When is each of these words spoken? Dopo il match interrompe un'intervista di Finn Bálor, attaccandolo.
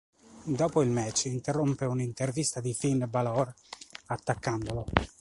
Dopo 0.45 0.81
il 0.81 0.89
match 0.89 1.25
interrompe 1.25 1.85
un'intervista 1.85 2.59
di 2.59 2.73
Finn 2.73 3.03
Bálor, 3.07 3.53
attaccandolo. 4.07 4.83